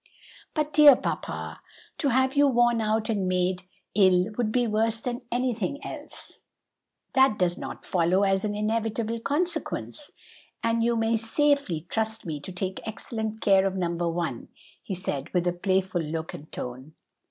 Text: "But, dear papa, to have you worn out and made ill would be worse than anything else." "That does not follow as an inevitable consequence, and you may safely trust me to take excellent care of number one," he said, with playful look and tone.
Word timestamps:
"But, 0.55 0.73
dear 0.73 0.95
papa, 0.95 1.61
to 1.99 2.07
have 2.09 2.33
you 2.35 2.47
worn 2.47 2.81
out 2.81 3.07
and 3.07 3.27
made 3.27 3.65
ill 3.93 4.31
would 4.35 4.51
be 4.51 4.65
worse 4.65 4.99
than 4.99 5.21
anything 5.31 5.79
else." 5.85 6.39
"That 7.13 7.37
does 7.37 7.55
not 7.55 7.85
follow 7.85 8.23
as 8.23 8.43
an 8.43 8.55
inevitable 8.55 9.19
consequence, 9.19 10.09
and 10.63 10.83
you 10.83 10.95
may 10.95 11.17
safely 11.17 11.85
trust 11.87 12.25
me 12.25 12.39
to 12.39 12.51
take 12.51 12.79
excellent 12.83 13.41
care 13.41 13.67
of 13.67 13.75
number 13.75 14.09
one," 14.09 14.47
he 14.81 14.95
said, 14.95 15.31
with 15.35 15.61
playful 15.61 16.01
look 16.01 16.33
and 16.33 16.51
tone. 16.51 16.95